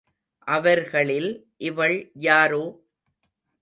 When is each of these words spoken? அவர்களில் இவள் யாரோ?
அவர்களில் 0.47 1.29
இவள் 1.57 1.97
யாரோ? 2.19 2.63